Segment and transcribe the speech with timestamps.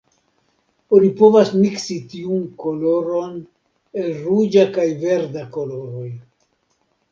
[0.99, 3.37] Oni povas miksi tiun koloron
[4.07, 6.11] el ruĝa kaj verda koloroj.